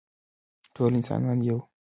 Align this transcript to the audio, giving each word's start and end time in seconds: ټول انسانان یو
ټول 0.75 0.91
انسانان 0.97 1.39
یو 1.47 1.57